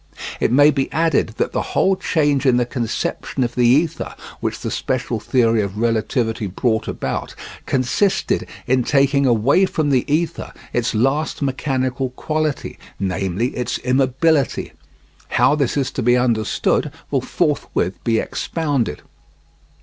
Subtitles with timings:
[0.39, 4.61] It may be added that the whole change in the conception of the ether which
[4.61, 7.35] the special theory of relativity brought about,
[7.67, 14.73] consisted in taking away from the ether its last mechanical quality, namely, its immobility.
[15.37, 19.03] How this is to be understood will forthwith be expounded.